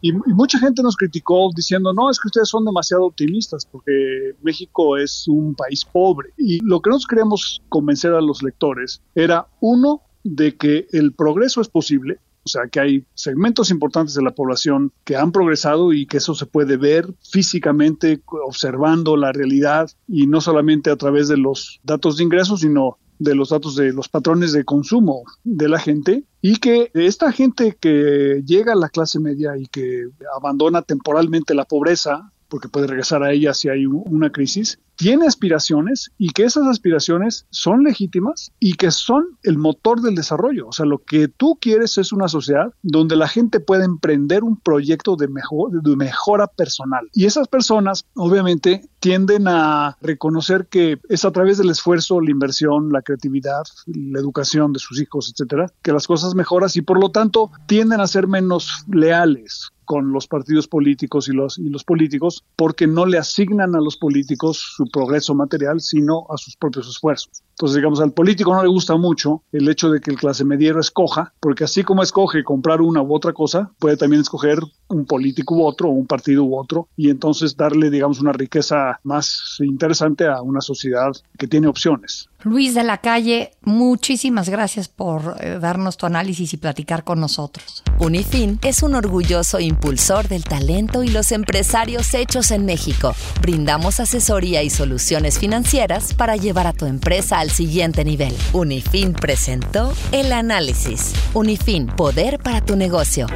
Y, 0.00 0.10
y, 0.10 0.12
mucha 0.12 0.58
gente 0.58 0.82
nos 0.82 0.96
criticó 0.96 1.50
diciendo, 1.54 1.92
no, 1.92 2.10
es 2.10 2.18
que 2.20 2.28
ustedes 2.28 2.48
son 2.48 2.64
demasiado 2.64 3.06
optimistas 3.06 3.66
porque 3.66 4.34
México 4.42 4.96
es 4.96 5.26
un 5.28 5.54
país 5.54 5.84
pobre. 5.84 6.30
Y 6.36 6.60
lo 6.64 6.80
que 6.80 6.90
nosotros 6.90 7.06
queríamos 7.06 7.62
convencer 7.68 8.12
a 8.12 8.20
los 8.20 8.42
lectores 8.42 9.02
era, 9.14 9.46
uno, 9.60 10.02
de 10.24 10.56
que 10.56 10.86
el 10.92 11.12
progreso 11.12 11.60
es 11.60 11.68
posible, 11.68 12.18
O 12.42 12.48
sea, 12.48 12.62
que 12.70 12.80
hay 12.80 13.04
segmentos 13.14 13.70
importantes 13.70 14.14
de 14.14 14.22
la 14.22 14.30
población 14.30 14.92
que 15.04 15.14
han 15.14 15.30
progresado 15.30 15.92
y 15.92 16.06
que 16.06 16.16
eso 16.16 16.34
se 16.34 16.46
puede 16.46 16.78
ver 16.78 17.06
físicamente 17.22 18.22
observando 18.46 19.16
la 19.16 19.30
realidad 19.32 19.90
y 20.08 20.26
no 20.26 20.40
solamente 20.40 20.90
a 20.90 20.96
través 20.96 21.28
de 21.28 21.36
los 21.36 21.80
datos 21.84 22.16
de 22.16 22.24
ingresos, 22.24 22.60
sino 22.60 22.96
de 23.20 23.34
los 23.34 23.50
datos 23.50 23.76
de 23.76 23.92
los 23.92 24.08
patrones 24.08 24.52
de 24.52 24.64
consumo 24.64 25.24
de 25.44 25.68
la 25.68 25.78
gente 25.78 26.24
y 26.40 26.56
que 26.56 26.90
esta 26.94 27.30
gente 27.32 27.76
que 27.78 28.42
llega 28.46 28.72
a 28.72 28.76
la 28.76 28.88
clase 28.88 29.20
media 29.20 29.56
y 29.58 29.66
que 29.66 30.08
abandona 30.34 30.80
temporalmente 30.82 31.54
la 31.54 31.66
pobreza, 31.66 32.32
porque 32.50 32.68
puede 32.68 32.88
regresar 32.88 33.22
a 33.22 33.32
ella 33.32 33.54
si 33.54 33.68
hay 33.68 33.86
una 33.86 34.30
crisis, 34.30 34.78
tiene 34.96 35.26
aspiraciones 35.26 36.10
y 36.18 36.28
que 36.30 36.44
esas 36.44 36.66
aspiraciones 36.66 37.46
son 37.48 37.84
legítimas 37.84 38.52
y 38.60 38.74
que 38.74 38.90
son 38.90 39.24
el 39.42 39.56
motor 39.56 40.02
del 40.02 40.14
desarrollo. 40.14 40.68
O 40.68 40.72
sea, 40.72 40.84
lo 40.84 40.98
que 40.98 41.28
tú 41.28 41.56
quieres 41.58 41.96
es 41.96 42.12
una 42.12 42.28
sociedad 42.28 42.74
donde 42.82 43.16
la 43.16 43.26
gente 43.26 43.60
pueda 43.60 43.86
emprender 43.86 44.44
un 44.44 44.58
proyecto 44.60 45.16
de, 45.16 45.28
mejor, 45.28 45.82
de 45.82 45.96
mejora 45.96 46.48
personal. 46.48 47.08
Y 47.14 47.24
esas 47.24 47.48
personas, 47.48 48.04
obviamente, 48.14 48.90
tienden 48.98 49.48
a 49.48 49.96
reconocer 50.02 50.66
que 50.66 50.98
es 51.08 51.24
a 51.24 51.30
través 51.30 51.56
del 51.56 51.70
esfuerzo, 51.70 52.20
la 52.20 52.30
inversión, 52.30 52.92
la 52.92 53.00
creatividad, 53.00 53.62
la 53.86 54.20
educación 54.20 54.74
de 54.74 54.80
sus 54.80 55.00
hijos, 55.00 55.32
etcétera, 55.32 55.72
que 55.82 55.92
las 55.92 56.06
cosas 56.06 56.34
mejoran 56.34 56.50
y 56.74 56.82
por 56.82 57.00
lo 57.00 57.10
tanto 57.10 57.50
tienden 57.66 58.00
a 58.00 58.06
ser 58.06 58.26
menos 58.26 58.84
leales 58.88 59.70
con 59.90 60.12
los 60.12 60.28
partidos 60.28 60.68
políticos 60.68 61.26
y 61.26 61.32
los, 61.32 61.58
y 61.58 61.68
los 61.68 61.82
políticos 61.82 62.44
porque 62.54 62.86
no 62.86 63.06
le 63.06 63.18
asignan 63.18 63.74
a 63.74 63.80
los 63.80 63.96
políticos 63.96 64.56
su 64.76 64.86
progreso 64.86 65.34
material, 65.34 65.80
sino 65.80 66.26
a 66.30 66.36
sus 66.36 66.54
propios 66.54 66.88
esfuerzos. 66.88 67.42
Entonces, 67.60 67.76
digamos, 67.76 68.00
al 68.00 68.12
político 68.12 68.54
no 68.54 68.62
le 68.62 68.68
gusta 68.68 68.96
mucho 68.96 69.42
el 69.50 69.68
hecho 69.68 69.90
de 69.90 70.00
que 70.00 70.12
el 70.12 70.16
clase 70.16 70.44
mediero 70.44 70.78
escoja, 70.78 71.34
porque 71.40 71.64
así 71.64 71.82
como 71.82 72.04
escoge 72.04 72.44
comprar 72.44 72.80
una 72.80 73.02
u 73.02 73.12
otra 73.12 73.32
cosa, 73.32 73.72
puede 73.80 73.96
también 73.96 74.22
escoger 74.22 74.60
un 74.88 75.04
político 75.04 75.56
u 75.56 75.66
otro, 75.66 75.88
un 75.88 76.06
partido 76.06 76.44
u 76.44 76.56
otro, 76.56 76.88
y 76.96 77.10
entonces 77.10 77.56
darle, 77.56 77.90
digamos, 77.90 78.20
una 78.20 78.32
riqueza 78.32 79.00
más 79.02 79.56
interesante 79.58 80.26
a 80.26 80.40
una 80.40 80.60
sociedad 80.60 81.12
que 81.36 81.48
tiene 81.48 81.66
opciones. 81.66 82.28
Luis 82.42 82.74
de 82.74 82.82
la 82.82 82.98
Calle, 82.98 83.50
muchísimas 83.60 84.48
gracias 84.48 84.88
por 84.88 85.36
eh, 85.40 85.58
darnos 85.60 85.98
tu 85.98 86.06
análisis 86.06 86.54
y 86.54 86.56
platicar 86.56 87.04
con 87.04 87.20
nosotros. 87.20 87.82
Unifin 87.98 88.58
es 88.62 88.82
un 88.82 88.94
orgulloso 88.94 89.60
impulsor 89.80 90.28
del 90.28 90.44
talento 90.44 91.02
y 91.02 91.08
los 91.08 91.32
empresarios 91.32 92.12
hechos 92.12 92.50
en 92.50 92.66
México. 92.66 93.14
Brindamos 93.40 93.98
asesoría 93.98 94.62
y 94.62 94.68
soluciones 94.68 95.38
financieras 95.38 96.12
para 96.12 96.36
llevar 96.36 96.66
a 96.66 96.74
tu 96.74 96.84
empresa 96.84 97.38
al 97.40 97.50
siguiente 97.50 98.04
nivel. 98.04 98.36
Unifin 98.52 99.14
presentó 99.14 99.90
el 100.12 100.32
análisis. 100.32 101.14
Unifin, 101.32 101.86
poder 101.86 102.38
para 102.40 102.62
tu 102.62 102.76
negocio. 102.76 103.26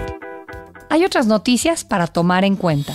Hay 0.91 1.07
otras 1.07 1.27
noticias 1.27 1.83
para 1.83 2.07
tomar 2.07 2.45
en 2.45 2.57
cuenta. 2.57 2.95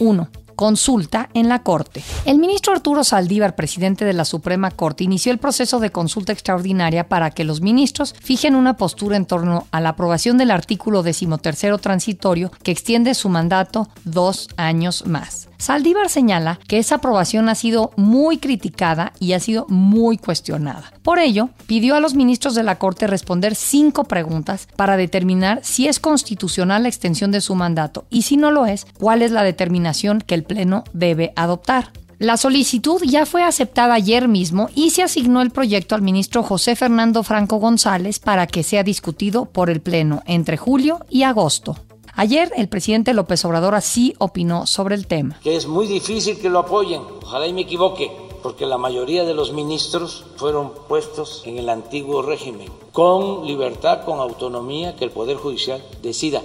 1 0.00 0.37
consulta 0.58 1.30
en 1.34 1.48
la 1.48 1.62
Corte. 1.62 2.02
El 2.24 2.40
ministro 2.40 2.72
Arturo 2.72 3.04
Saldívar, 3.04 3.54
presidente 3.54 4.04
de 4.04 4.12
la 4.12 4.24
Suprema 4.24 4.72
Corte, 4.72 5.04
inició 5.04 5.30
el 5.30 5.38
proceso 5.38 5.78
de 5.78 5.92
consulta 5.92 6.32
extraordinaria 6.32 7.08
para 7.08 7.30
que 7.30 7.44
los 7.44 7.60
ministros 7.60 8.12
fijen 8.20 8.56
una 8.56 8.76
postura 8.76 9.16
en 9.16 9.24
torno 9.24 9.68
a 9.70 9.80
la 9.80 9.90
aprobación 9.90 10.36
del 10.36 10.50
artículo 10.50 11.04
decimotercero 11.04 11.78
transitorio 11.78 12.50
que 12.64 12.72
extiende 12.72 13.14
su 13.14 13.28
mandato 13.28 13.88
dos 14.02 14.48
años 14.56 15.06
más. 15.06 15.48
Saldívar 15.58 16.08
señala 16.08 16.60
que 16.68 16.78
esa 16.78 16.96
aprobación 16.96 17.48
ha 17.48 17.56
sido 17.56 17.90
muy 17.96 18.38
criticada 18.38 19.12
y 19.18 19.32
ha 19.32 19.40
sido 19.40 19.66
muy 19.68 20.16
cuestionada. 20.16 20.92
Por 21.02 21.18
ello, 21.18 21.50
pidió 21.66 21.96
a 21.96 22.00
los 22.00 22.14
ministros 22.14 22.54
de 22.54 22.62
la 22.62 22.78
Corte 22.78 23.08
responder 23.08 23.56
cinco 23.56 24.04
preguntas 24.04 24.68
para 24.76 24.96
determinar 24.96 25.58
si 25.64 25.88
es 25.88 25.98
constitucional 25.98 26.84
la 26.84 26.88
extensión 26.88 27.32
de 27.32 27.40
su 27.40 27.56
mandato 27.56 28.06
y 28.08 28.22
si 28.22 28.36
no 28.36 28.52
lo 28.52 28.66
es, 28.66 28.86
cuál 28.98 29.20
es 29.20 29.32
la 29.32 29.42
determinación 29.42 30.20
que 30.20 30.36
el 30.36 30.44
Pleno 30.48 30.82
debe 30.92 31.32
adoptar. 31.36 31.92
La 32.18 32.36
solicitud 32.36 33.00
ya 33.04 33.26
fue 33.26 33.44
aceptada 33.44 33.94
ayer 33.94 34.26
mismo 34.26 34.68
y 34.74 34.90
se 34.90 35.04
asignó 35.04 35.40
el 35.40 35.52
proyecto 35.52 35.94
al 35.94 36.02
ministro 36.02 36.42
José 36.42 36.74
Fernando 36.74 37.22
Franco 37.22 37.58
González 37.58 38.18
para 38.18 38.48
que 38.48 38.64
sea 38.64 38.82
discutido 38.82 39.44
por 39.44 39.70
el 39.70 39.80
Pleno 39.80 40.22
entre 40.26 40.56
julio 40.56 40.98
y 41.08 41.22
agosto. 41.22 41.76
Ayer 42.16 42.50
el 42.56 42.68
presidente 42.68 43.14
López 43.14 43.44
Obrador 43.44 43.76
así 43.76 44.16
opinó 44.18 44.66
sobre 44.66 44.96
el 44.96 45.06
tema. 45.06 45.38
Que 45.44 45.54
es 45.54 45.68
muy 45.68 45.86
difícil 45.86 46.40
que 46.40 46.50
lo 46.50 46.58
apoyen, 46.58 47.02
ojalá 47.22 47.46
y 47.46 47.52
me 47.52 47.60
equivoque, 47.60 48.10
porque 48.42 48.66
la 48.66 48.78
mayoría 48.78 49.24
de 49.24 49.34
los 49.34 49.52
ministros 49.52 50.24
fueron 50.34 50.72
puestos 50.88 51.42
en 51.46 51.58
el 51.58 51.68
antiguo 51.68 52.22
régimen, 52.22 52.68
con 52.90 53.46
libertad, 53.46 54.04
con 54.04 54.18
autonomía, 54.18 54.96
que 54.96 55.04
el 55.04 55.12
Poder 55.12 55.36
Judicial 55.36 55.80
decida. 56.02 56.42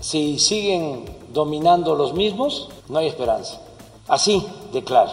Si 0.00 0.40
siguen 0.40 1.04
dominando 1.34 1.94
los 1.94 2.14
mismos, 2.14 2.70
no 2.88 2.98
hay 2.98 3.08
esperanza. 3.08 3.60
Así 4.08 4.42
declaro. 4.72 5.12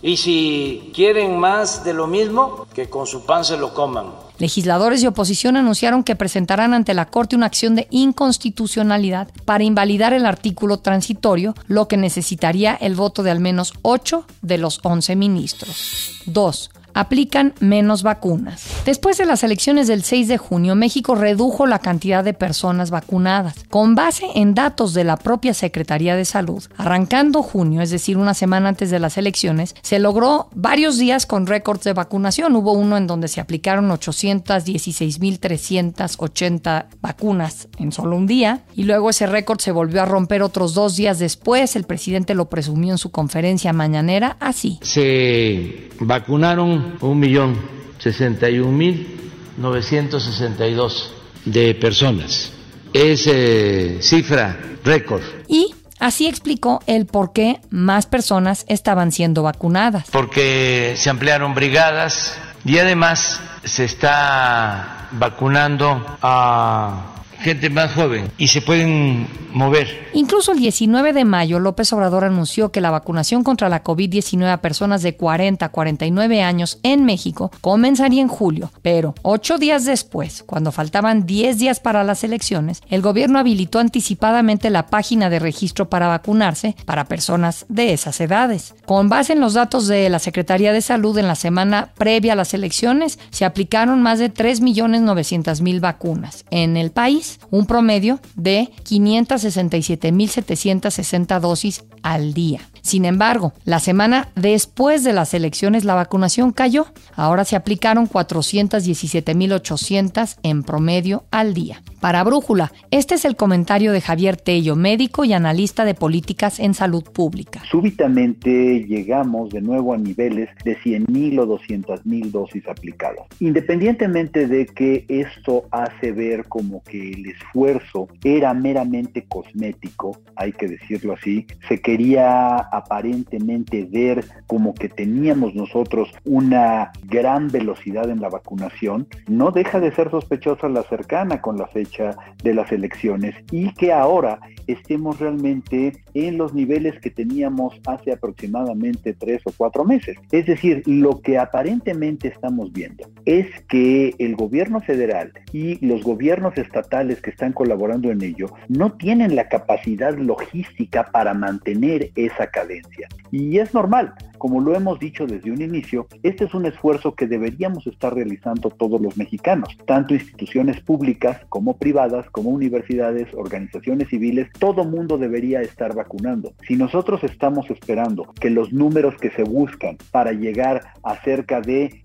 Y 0.00 0.16
si 0.16 0.92
quieren 0.94 1.40
más 1.40 1.82
de 1.82 1.92
lo 1.92 2.06
mismo, 2.06 2.66
que 2.72 2.88
con 2.88 3.08
su 3.08 3.26
pan 3.26 3.44
se 3.44 3.56
lo 3.56 3.74
coman. 3.74 4.12
Legisladores 4.38 5.02
de 5.02 5.08
oposición 5.08 5.56
anunciaron 5.56 6.04
que 6.04 6.14
presentarán 6.14 6.72
ante 6.72 6.94
la 6.94 7.06
Corte 7.06 7.34
una 7.34 7.46
acción 7.46 7.74
de 7.74 7.88
inconstitucionalidad 7.90 9.28
para 9.44 9.64
invalidar 9.64 10.12
el 10.12 10.26
artículo 10.26 10.78
transitorio, 10.78 11.54
lo 11.66 11.88
que 11.88 11.96
necesitaría 11.96 12.76
el 12.76 12.94
voto 12.94 13.24
de 13.24 13.32
al 13.32 13.40
menos 13.40 13.72
8 13.82 14.24
de 14.42 14.58
los 14.58 14.78
11 14.84 15.16
ministros. 15.16 16.22
2 16.26 16.70
aplican 16.98 17.54
menos 17.60 18.02
vacunas. 18.02 18.66
Después 18.84 19.16
de 19.18 19.26
las 19.26 19.44
elecciones 19.44 19.86
del 19.86 20.02
6 20.02 20.26
de 20.26 20.36
junio, 20.36 20.74
México 20.74 21.14
redujo 21.14 21.68
la 21.68 21.78
cantidad 21.78 22.24
de 22.24 22.34
personas 22.34 22.90
vacunadas. 22.90 23.54
Con 23.70 23.94
base 23.94 24.26
en 24.34 24.54
datos 24.54 24.94
de 24.94 25.04
la 25.04 25.16
propia 25.16 25.54
Secretaría 25.54 26.16
de 26.16 26.24
Salud, 26.24 26.64
arrancando 26.76 27.44
junio, 27.44 27.82
es 27.82 27.90
decir, 27.90 28.16
una 28.16 28.34
semana 28.34 28.70
antes 28.70 28.90
de 28.90 28.98
las 28.98 29.16
elecciones, 29.16 29.76
se 29.80 30.00
logró 30.00 30.48
varios 30.56 30.98
días 30.98 31.24
con 31.24 31.46
récords 31.46 31.84
de 31.84 31.92
vacunación. 31.92 32.56
Hubo 32.56 32.72
uno 32.72 32.96
en 32.96 33.06
donde 33.06 33.28
se 33.28 33.40
aplicaron 33.40 33.90
816.380 33.90 36.86
vacunas 37.00 37.68
en 37.78 37.92
solo 37.92 38.16
un 38.16 38.26
día 38.26 38.62
y 38.74 38.82
luego 38.82 39.10
ese 39.10 39.28
récord 39.28 39.60
se 39.60 39.70
volvió 39.70 40.02
a 40.02 40.06
romper 40.06 40.42
otros 40.42 40.74
dos 40.74 40.96
días 40.96 41.20
después. 41.20 41.76
El 41.76 41.84
presidente 41.84 42.34
lo 42.34 42.48
presumió 42.48 42.92
en 42.92 42.98
su 42.98 43.12
conferencia 43.12 43.72
mañanera 43.72 44.36
así. 44.40 44.80
Se 44.82 45.90
vacunaron 46.00 46.87
un 47.00 47.18
millón 47.18 47.56
sesenta 47.98 48.48
y 48.48 48.58
un 48.58 48.76
mil 48.76 49.18
novecientos 49.56 50.24
sesenta 50.24 50.66
y 50.66 50.74
dos 50.74 51.12
de 51.44 51.74
personas. 51.74 52.52
Es 52.92 53.26
eh, 53.26 53.98
cifra 54.00 54.58
récord. 54.84 55.22
Y 55.48 55.74
así 55.98 56.26
explicó 56.26 56.80
el 56.86 57.06
por 57.06 57.32
qué 57.32 57.60
más 57.70 58.06
personas 58.06 58.64
estaban 58.68 59.12
siendo 59.12 59.42
vacunadas. 59.42 60.06
Porque 60.10 60.94
se 60.96 61.10
ampliaron 61.10 61.54
brigadas 61.54 62.36
y 62.64 62.78
además 62.78 63.40
se 63.64 63.84
está 63.84 65.08
vacunando 65.12 66.04
a 66.22 67.17
gente 67.40 67.70
más 67.70 67.92
joven 67.94 68.30
y 68.36 68.48
se 68.48 68.60
pueden 68.60 69.26
mover. 69.52 70.08
Incluso 70.12 70.52
el 70.52 70.58
19 70.58 71.12
de 71.12 71.24
mayo, 71.24 71.58
López 71.58 71.92
Obrador 71.92 72.24
anunció 72.24 72.70
que 72.70 72.80
la 72.80 72.90
vacunación 72.90 73.44
contra 73.44 73.68
la 73.68 73.84
COVID-19 73.84 74.52
a 74.52 74.60
personas 74.60 75.02
de 75.02 75.16
40 75.16 75.64
a 75.64 75.68
49 75.68 76.42
años 76.42 76.78
en 76.82 77.04
México 77.04 77.50
comenzaría 77.60 78.22
en 78.22 78.28
julio, 78.28 78.70
pero 78.82 79.14
ocho 79.22 79.58
días 79.58 79.84
después, 79.84 80.42
cuando 80.44 80.72
faltaban 80.72 81.26
10 81.26 81.58
días 81.58 81.80
para 81.80 82.04
las 82.04 82.24
elecciones, 82.24 82.82
el 82.88 83.02
gobierno 83.02 83.38
habilitó 83.38 83.78
anticipadamente 83.78 84.70
la 84.70 84.86
página 84.86 85.30
de 85.30 85.38
registro 85.38 85.88
para 85.88 86.08
vacunarse 86.08 86.74
para 86.84 87.06
personas 87.06 87.66
de 87.68 87.92
esas 87.92 88.20
edades. 88.20 88.74
Con 88.86 89.08
base 89.08 89.32
en 89.32 89.40
los 89.40 89.54
datos 89.54 89.86
de 89.86 90.08
la 90.08 90.18
Secretaría 90.18 90.72
de 90.72 90.80
Salud 90.80 91.16
en 91.18 91.28
la 91.28 91.34
semana 91.34 91.92
previa 91.96 92.32
a 92.32 92.36
las 92.36 92.54
elecciones, 92.54 93.18
se 93.30 93.44
aplicaron 93.44 94.02
más 94.02 94.18
de 94.18 94.32
3.900.000 94.32 95.80
vacunas 95.80 96.44
en 96.50 96.76
el 96.76 96.90
país 96.90 97.27
un 97.50 97.66
promedio 97.66 98.20
de 98.36 98.68
567.760 98.84 101.40
dosis 101.40 101.84
al 102.02 102.34
día. 102.34 102.60
Sin 102.82 103.04
embargo, 103.04 103.52
la 103.64 103.78
semana 103.80 104.28
después 104.34 105.02
de 105.04 105.12
las 105.12 105.34
elecciones 105.34 105.84
la 105.84 105.94
vacunación 105.94 106.52
cayó. 106.52 106.86
Ahora 107.14 107.44
se 107.44 107.54
aplicaron 107.56 108.08
417.800 108.08 110.38
en 110.42 110.62
promedio 110.62 111.24
al 111.30 111.52
día. 111.52 111.82
Para 112.00 112.24
Brújula, 112.24 112.72
este 112.92 113.16
es 113.16 113.24
el 113.24 113.34
comentario 113.34 113.90
de 113.92 114.00
Javier 114.00 114.36
Tello, 114.36 114.76
médico 114.76 115.24
y 115.24 115.32
analista 115.32 115.84
de 115.84 115.94
políticas 115.94 116.60
en 116.60 116.72
salud 116.72 117.02
pública. 117.02 117.60
Súbitamente 117.68 118.86
llegamos 118.86 119.50
de 119.50 119.60
nuevo 119.60 119.92
a 119.92 119.98
niveles 119.98 120.48
de 120.64 120.78
100.000 120.78 121.40
o 121.40 121.58
200.000 121.58 122.30
dosis 122.30 122.68
aplicadas. 122.68 123.26
Independientemente 123.40 124.46
de 124.46 124.66
que 124.66 125.06
esto 125.08 125.64
hace 125.72 126.12
ver 126.12 126.44
como 126.44 126.84
que 126.84 127.17
el 127.18 127.26
esfuerzo 127.30 128.08
era 128.24 128.54
meramente 128.54 129.26
cosmético, 129.26 130.18
hay 130.36 130.52
que 130.52 130.68
decirlo 130.68 131.14
así, 131.14 131.46
se 131.68 131.80
quería 131.80 132.56
aparentemente 132.56 133.84
ver 133.84 134.24
como 134.46 134.74
que 134.74 134.88
teníamos 134.88 135.54
nosotros 135.54 136.10
una 136.24 136.92
gran 137.04 137.48
velocidad 137.48 138.08
en 138.10 138.20
la 138.20 138.28
vacunación, 138.28 139.06
no 139.28 139.50
deja 139.50 139.80
de 139.80 139.92
ser 139.92 140.10
sospechosa 140.10 140.68
la 140.68 140.82
cercana 140.84 141.40
con 141.40 141.58
la 141.58 141.66
fecha 141.66 142.16
de 142.42 142.54
las 142.54 142.70
elecciones 142.72 143.34
y 143.50 143.72
que 143.74 143.92
ahora 143.92 144.40
estemos 144.66 145.18
realmente 145.18 145.92
en 146.14 146.38
los 146.38 146.54
niveles 146.54 146.98
que 147.00 147.10
teníamos 147.10 147.80
hace 147.86 148.12
aproximadamente 148.12 149.14
tres 149.14 149.40
o 149.44 149.52
cuatro 149.56 149.84
meses. 149.84 150.16
Es 150.30 150.46
decir, 150.46 150.82
lo 150.86 151.20
que 151.20 151.38
aparentemente 151.38 152.28
estamos 152.28 152.72
viendo 152.72 153.08
es 153.24 153.46
que 153.68 154.14
el 154.18 154.36
gobierno 154.36 154.80
federal 154.80 155.32
y 155.52 155.84
los 155.84 156.02
gobiernos 156.02 156.56
estatales 156.58 157.07
que 157.16 157.30
están 157.30 157.52
colaborando 157.52 158.10
en 158.10 158.22
ello 158.22 158.46
no 158.68 158.92
tienen 158.92 159.34
la 159.34 159.48
capacidad 159.48 160.16
logística 160.16 161.04
para 161.04 161.34
mantener 161.34 162.10
esa 162.14 162.48
cadencia. 162.48 163.08
Y 163.30 163.58
es 163.58 163.74
normal, 163.74 164.14
como 164.38 164.60
lo 164.60 164.74
hemos 164.74 164.98
dicho 164.98 165.26
desde 165.26 165.50
un 165.50 165.60
inicio, 165.60 166.06
este 166.22 166.44
es 166.44 166.54
un 166.54 166.66
esfuerzo 166.66 167.14
que 167.14 167.26
deberíamos 167.26 167.86
estar 167.86 168.14
realizando 168.14 168.70
todos 168.70 169.00
los 169.00 169.16
mexicanos, 169.16 169.76
tanto 169.86 170.14
instituciones 170.14 170.80
públicas 170.80 171.40
como 171.48 171.76
privadas, 171.76 172.30
como 172.30 172.50
universidades, 172.50 173.28
organizaciones 173.34 174.08
civiles, 174.08 174.48
todo 174.58 174.84
mundo 174.84 175.18
debería 175.18 175.60
estar 175.60 175.94
vacunando. 175.94 176.52
Si 176.66 176.76
nosotros 176.76 177.24
estamos 177.24 177.68
esperando 177.70 178.32
que 178.40 178.50
los 178.50 178.72
números 178.72 179.16
que 179.20 179.30
se 179.30 179.42
buscan 179.42 179.96
para 180.10 180.32
llegar 180.32 180.92
a 181.02 181.16
cerca 181.22 181.60
de 181.60 182.02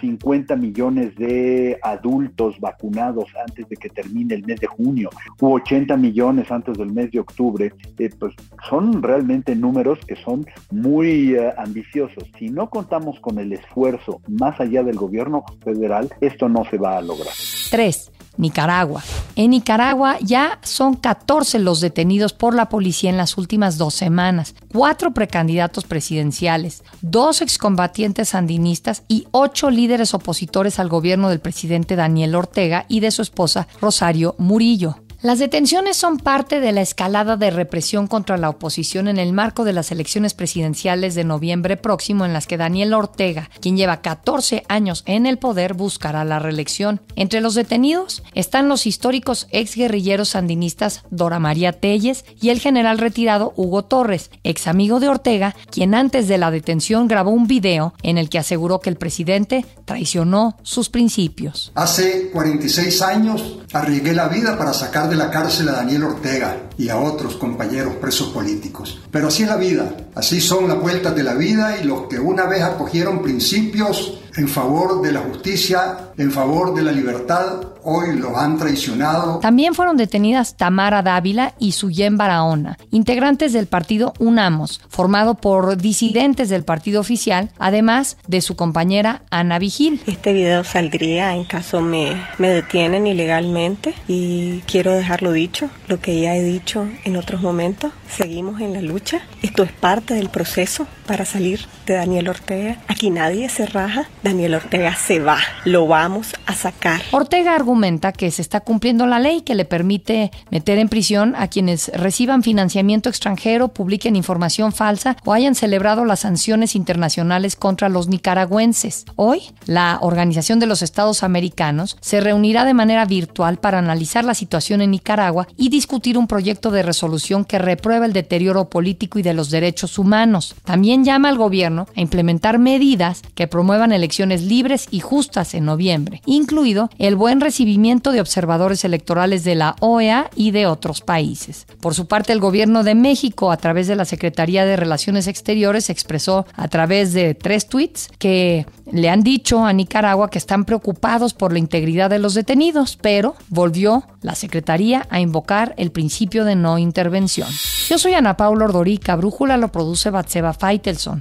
50 0.00 0.56
millones 0.56 1.14
de 1.16 1.78
adultos 1.82 2.58
vacunados 2.60 3.28
antes 3.46 3.68
de 3.68 3.76
que 3.76 3.88
termine 3.88 4.34
el 4.34 4.44
mes 4.44 4.60
de 4.60 4.66
junio 4.66 5.10
u 5.40 5.54
80 5.54 5.96
millones 5.96 6.50
antes 6.50 6.76
del 6.78 6.92
mes 6.92 7.10
de 7.10 7.20
octubre, 7.20 7.72
eh, 7.98 8.10
pues 8.18 8.34
son 8.68 9.02
realmente 9.02 9.54
números 9.54 9.98
que 10.06 10.16
son 10.16 10.46
muy 10.70 11.34
eh, 11.34 11.52
ambiciosos. 11.58 12.24
Si 12.38 12.48
no 12.48 12.68
contamos 12.70 13.20
con 13.20 13.38
el 13.38 13.52
esfuerzo 13.52 14.20
más 14.28 14.60
allá 14.60 14.82
del 14.82 14.96
gobierno 14.96 15.44
federal, 15.62 16.08
esto 16.20 16.48
no 16.48 16.64
se 16.64 16.78
va 16.78 16.98
a 16.98 17.02
lograr. 17.02 17.32
3. 17.70 18.12
Nicaragua. 18.36 19.02
En 19.34 19.50
Nicaragua 19.50 20.18
ya 20.20 20.58
son 20.62 20.94
14 20.94 21.58
los 21.58 21.80
detenidos 21.80 22.32
por 22.32 22.54
la 22.54 22.68
policía 22.68 23.10
en 23.10 23.16
las 23.16 23.38
últimas 23.38 23.78
dos 23.78 23.94
semanas, 23.94 24.54
cuatro 24.72 25.12
precandidatos 25.12 25.84
presidenciales, 25.84 26.82
dos 27.00 27.42
excombatientes 27.42 28.30
sandinistas 28.30 29.02
y 29.08 29.26
ocho 29.30 29.70
líderes 29.70 30.14
opositores 30.14 30.78
al 30.78 30.88
gobierno 30.88 31.28
del 31.28 31.40
presidente 31.40 31.96
Daniel 31.96 32.34
Ortega 32.34 32.86
y 32.88 33.00
de 33.00 33.10
su 33.10 33.22
esposa 33.22 33.68
Rosario 33.80 34.34
Murillo. 34.38 35.05
Las 35.26 35.40
detenciones 35.40 35.96
son 35.96 36.18
parte 36.18 36.60
de 36.60 36.70
la 36.70 36.82
escalada 36.82 37.36
de 37.36 37.50
represión 37.50 38.06
contra 38.06 38.36
la 38.36 38.48
oposición 38.48 39.08
en 39.08 39.18
el 39.18 39.32
marco 39.32 39.64
de 39.64 39.72
las 39.72 39.90
elecciones 39.90 40.34
presidenciales 40.34 41.16
de 41.16 41.24
noviembre 41.24 41.76
próximo 41.76 42.24
en 42.24 42.32
las 42.32 42.46
que 42.46 42.56
Daniel 42.56 42.94
Ortega, 42.94 43.50
quien 43.60 43.76
lleva 43.76 44.02
14 44.02 44.62
años 44.68 45.02
en 45.04 45.26
el 45.26 45.38
poder, 45.38 45.74
buscará 45.74 46.24
la 46.24 46.38
reelección. 46.38 47.00
Entre 47.16 47.40
los 47.40 47.56
detenidos 47.56 48.22
están 48.34 48.68
los 48.68 48.86
históricos 48.86 49.48
exguerrilleros 49.50 50.28
sandinistas 50.28 51.02
Dora 51.10 51.40
María 51.40 51.72
Telles 51.72 52.24
y 52.40 52.50
el 52.50 52.60
general 52.60 52.98
retirado 52.98 53.52
Hugo 53.56 53.84
Torres, 53.84 54.30
ex 54.44 54.68
amigo 54.68 55.00
de 55.00 55.08
Ortega, 55.08 55.56
quien 55.72 55.96
antes 55.96 56.28
de 56.28 56.38
la 56.38 56.52
detención 56.52 57.08
grabó 57.08 57.32
un 57.32 57.48
video 57.48 57.94
en 58.04 58.16
el 58.16 58.28
que 58.28 58.38
aseguró 58.38 58.78
que 58.78 58.90
el 58.90 58.96
presidente 58.96 59.66
traicionó 59.86 60.56
sus 60.62 60.88
principios. 60.88 61.72
Hace 61.74 62.30
46 62.30 63.02
años 63.02 63.58
arriesgué 63.72 64.12
la 64.12 64.28
vida 64.28 64.56
para 64.56 64.72
sacar 64.72 65.08
de 65.08 65.15
la 65.16 65.30
cárcel 65.30 65.68
a 65.68 65.72
Daniel 65.72 66.04
Ortega 66.04 66.56
y 66.78 66.88
a 66.88 66.98
otros 66.98 67.36
compañeros 67.36 67.94
presos 67.96 68.28
políticos. 68.28 69.00
Pero 69.10 69.28
así 69.28 69.42
es 69.42 69.48
la 69.48 69.56
vida, 69.56 69.96
así 70.14 70.40
son 70.40 70.68
las 70.68 70.80
vueltas 70.80 71.14
de 71.14 71.22
la 71.22 71.34
vida 71.34 71.78
y 71.80 71.84
los 71.84 72.02
que 72.08 72.18
una 72.18 72.46
vez 72.46 72.62
acogieron 72.62 73.22
principios 73.22 74.20
en 74.36 74.48
favor 74.48 75.00
de 75.02 75.12
la 75.12 75.20
justicia, 75.20 76.10
en 76.16 76.30
favor 76.30 76.74
de 76.74 76.82
la 76.82 76.92
libertad, 76.92 77.62
hoy 77.82 78.16
los 78.16 78.36
han 78.36 78.58
traicionado. 78.58 79.38
También 79.38 79.74
fueron 79.74 79.96
detenidas 79.96 80.56
Tamara 80.56 81.02
Dávila 81.02 81.54
y 81.58 81.72
Suyen 81.72 82.16
Barahona, 82.16 82.78
integrantes 82.90 83.52
del 83.52 83.66
partido 83.66 84.12
UNAMOS, 84.18 84.80
formado 84.88 85.34
por 85.34 85.76
disidentes 85.76 86.48
del 86.48 86.64
partido 86.64 87.00
oficial, 87.00 87.50
además 87.58 88.18
de 88.26 88.40
su 88.40 88.56
compañera 88.56 89.22
Ana 89.30 89.58
Vigil. 89.58 90.02
Este 90.06 90.32
video 90.32 90.64
saldría 90.64 91.34
en 91.34 91.44
caso 91.44 91.80
me, 91.80 92.20
me 92.38 92.48
detienen 92.48 93.06
ilegalmente 93.06 93.94
y 94.08 94.60
quiero 94.66 94.92
dejarlo 94.92 95.32
dicho, 95.32 95.70
lo 95.88 96.00
que 96.00 96.20
ya 96.20 96.34
he 96.36 96.42
dicho 96.42 96.86
en 97.04 97.16
otros 97.16 97.40
momentos, 97.40 97.92
seguimos 98.08 98.60
en 98.60 98.72
la 98.72 98.82
lucha, 98.82 99.20
esto 99.42 99.62
es 99.62 99.72
parte 99.72 100.14
del 100.14 100.28
proceso 100.28 100.86
para 101.06 101.24
salir 101.24 101.60
de 101.86 101.94
Daniel 101.94 102.28
Ortega, 102.28 102.78
aquí 102.88 103.10
nadie 103.10 103.48
se 103.48 103.66
raja, 103.66 104.08
Daniel 104.22 104.54
Ortega 104.54 104.94
se 104.96 105.20
va, 105.20 105.38
lo 105.64 105.86
vamos 105.86 106.34
a 106.46 106.54
sacar. 106.54 107.00
Ortega 107.12 107.54
argumenta 107.54 108.12
que 108.12 108.30
se 108.30 108.42
está 108.42 108.60
cumpliendo 108.60 109.06
la 109.06 109.18
ley 109.18 109.42
que 109.42 109.54
le 109.54 109.64
permite 109.64 110.30
meter 110.50 110.78
en 110.78 110.88
prisión 110.88 111.34
a 111.36 111.48
quienes 111.48 111.88
reciban 111.94 112.42
financiamiento 112.42 113.08
extranjero, 113.08 113.68
publiquen 113.68 114.16
información 114.16 114.72
falsa 114.72 115.16
o 115.24 115.32
hayan 115.32 115.54
celebrado 115.54 116.04
las 116.04 116.20
sanciones 116.20 116.74
internacionales 116.74 117.56
contra 117.56 117.88
los 117.88 118.08
nicaragüenses. 118.08 119.04
Hoy, 119.16 119.42
la 119.66 119.98
Organización 120.00 120.58
de 120.58 120.66
los 120.66 120.82
Estados 120.82 121.22
Americanos 121.22 121.96
se 122.00 122.20
reunirá 122.20 122.64
de 122.64 122.74
manera 122.74 123.04
virtual 123.04 123.58
para 123.58 123.78
analizar 123.78 124.24
la 124.24 124.34
situación 124.34 124.82
en 124.82 124.90
Nicaragua 124.90 125.46
y 125.56 125.68
discutir 125.68 126.18
un 126.18 126.26
proyecto 126.26 126.70
de 126.70 126.82
resolución 126.82 127.44
que 127.44 127.58
reprueba 127.58 128.06
el 128.06 128.12
deterioro 128.12 128.68
político 128.68 129.18
y 129.18 129.22
de 129.22 129.34
los 129.34 129.50
derechos 129.50 129.98
humanos. 129.98 130.54
También 130.64 130.95
llama 131.04 131.28
al 131.28 131.38
gobierno 131.38 131.86
a 131.96 132.00
implementar 132.00 132.58
medidas 132.58 133.22
que 133.34 133.46
promuevan 133.46 133.92
elecciones 133.92 134.42
libres 134.42 134.88
y 134.90 135.00
justas 135.00 135.54
en 135.54 135.64
noviembre, 135.64 136.22
incluido 136.26 136.90
el 136.98 137.16
buen 137.16 137.40
recibimiento 137.40 138.12
de 138.12 138.20
observadores 138.20 138.84
electorales 138.84 139.44
de 139.44 139.54
la 139.54 139.76
OEA 139.80 140.30
y 140.34 140.50
de 140.50 140.66
otros 140.66 141.00
países. 141.00 141.66
Por 141.80 141.94
su 141.94 142.06
parte, 142.06 142.32
el 142.32 142.40
gobierno 142.40 142.84
de 142.84 142.94
México, 142.94 143.50
a 143.50 143.56
través 143.56 143.86
de 143.86 143.96
la 143.96 144.04
Secretaría 144.04 144.64
de 144.64 144.76
Relaciones 144.76 145.26
Exteriores, 145.26 145.90
expresó 145.90 146.46
a 146.54 146.68
través 146.68 147.12
de 147.12 147.34
tres 147.34 147.68
tweets 147.68 148.08
que 148.18 148.66
le 148.90 149.10
han 149.10 149.22
dicho 149.22 149.64
a 149.64 149.72
Nicaragua 149.72 150.30
que 150.30 150.38
están 150.38 150.64
preocupados 150.64 151.34
por 151.34 151.52
la 151.52 151.58
integridad 151.58 152.10
de 152.10 152.18
los 152.18 152.34
detenidos, 152.34 152.98
pero 153.00 153.34
volvió 153.48 154.04
la 154.22 154.34
Secretaría 154.34 155.06
a 155.10 155.20
invocar 155.20 155.74
el 155.76 155.90
principio 155.90 156.44
de 156.44 156.56
no 156.56 156.78
intervención. 156.78 157.48
Yo 157.88 157.98
soy 157.98 158.14
Ana 158.14 158.36
Paula 158.36 158.64
Ordorica, 158.64 159.16
Brújula 159.16 159.56
lo 159.56 159.68
produce 159.68 160.10
Batseba 160.10 160.52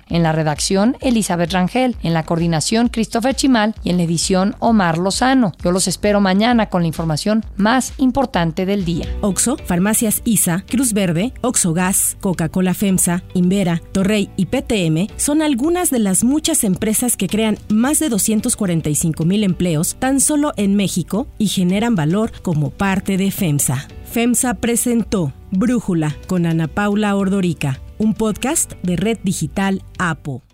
En 0.10 0.22
la 0.22 0.32
redacción 0.32 0.96
Elizabeth 1.02 1.52
Rangel, 1.52 1.96
en 2.04 2.14
la 2.14 2.24
coordinación 2.24 2.88
Christopher 2.88 3.36
Chimal 3.36 3.74
y 3.84 3.90
en 3.90 3.98
la 3.98 4.04
edición 4.04 4.56
Omar 4.60 5.00
Lozano. 5.00 5.54
Yo 5.64 5.72
los 5.72 5.88
espero 5.88 6.22
mañana 6.22 6.68
con 6.70 6.84
la 6.84 6.88
información 6.88 7.44
más 7.58 7.94
importante 7.98 8.68
del 8.68 8.86
día. 8.86 9.08
Oxo, 9.22 9.58
Farmacias 9.66 10.22
ISA, 10.24 10.64
Cruz 10.70 10.94
Verde, 10.94 11.34
Oxo 11.42 11.74
Gas, 11.74 12.16
Coca-Cola 12.22 12.76
FEMSA, 12.76 13.24
Invera, 13.34 13.82
Torrey 13.92 14.30
y 14.38 14.46
PTM 14.46 15.08
son 15.18 15.42
algunas 15.42 15.90
de 15.90 16.00
las 16.00 16.24
muchas 16.24 16.64
empresas 16.64 17.18
que 17.18 17.28
crean 17.28 17.58
más 17.70 17.98
de 17.98 18.10
245 18.10 19.26
mil 19.26 19.44
empleos 19.44 19.96
tan 19.96 20.20
solo 20.20 20.54
en 20.58 20.76
México 20.76 21.28
y 21.40 21.48
generan 21.48 21.96
valor 21.96 22.32
como 22.44 22.70
parte 22.70 23.18
de 23.18 23.32
FEMSA. 23.32 23.88
FEMSA 24.12 24.54
presentó 24.54 25.34
Brújula 25.52 26.16
con 26.28 26.46
Ana 26.46 26.68
Paula 26.68 27.16
Ordorica, 27.16 27.80
un 27.98 28.14
podcast 28.14 28.74
de 28.84 28.96
Red 28.96 29.20
Digital 29.24 29.84
APO. 29.98 30.42